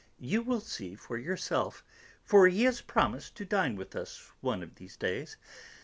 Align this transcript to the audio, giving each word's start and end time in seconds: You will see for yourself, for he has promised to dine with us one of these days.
You 0.19 0.41
will 0.41 0.61
see 0.61 0.95
for 0.95 1.15
yourself, 1.19 1.83
for 2.23 2.47
he 2.47 2.63
has 2.63 2.81
promised 2.81 3.35
to 3.35 3.45
dine 3.45 3.75
with 3.75 3.95
us 3.95 4.31
one 4.41 4.63
of 4.63 4.73
these 4.73 4.97
days. 4.97 5.37